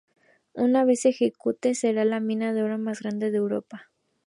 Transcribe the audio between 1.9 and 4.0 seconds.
la mina de oro más grande en Europa.